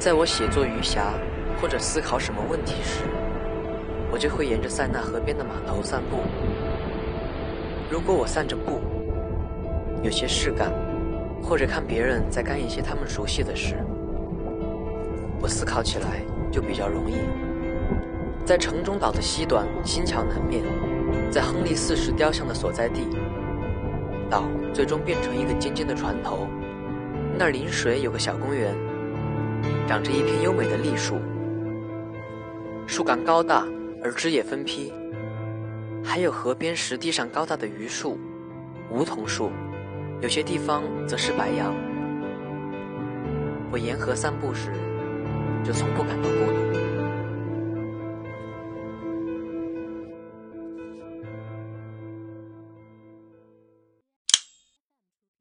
[0.00, 1.12] 在我写作余暇
[1.60, 3.04] 或者思考什么问题时，
[4.10, 6.20] 我就会沿着塞纳河边的码头散步。
[7.90, 8.80] 如果我散着步，
[10.02, 10.72] 有些事干，
[11.42, 13.76] 或者看别人在干一些他们熟悉的事，
[15.38, 17.16] 我思考起来就比较容易。
[18.46, 20.62] 在城中岛的西端，新桥南面，
[21.30, 23.06] 在亨利四世雕像的所在地，
[24.30, 26.48] 岛最终变成一个尖尖的船头，
[27.38, 28.74] 那儿临水有个小公园，
[29.90, 31.16] 长着一片优美的栗树，
[32.86, 33.66] 树干高大
[34.04, 34.92] 而枝叶分批，
[36.04, 38.16] 还有河边石地上高大的榆树、
[38.92, 39.50] 梧桐树。
[40.20, 41.74] 有些地方则是白杨。
[43.72, 44.70] 我沿河散步时，
[45.64, 46.69] 就从不感到孤独。